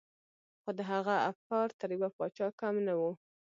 خو 0.61 0.69
د 0.77 0.79
هغه 0.91 1.15
افکار 1.31 1.67
تر 1.79 1.89
يوه 1.95 2.09
پاچا 2.17 2.47
کم 2.59 2.75
نه 2.87 2.93
وو. 2.99 3.11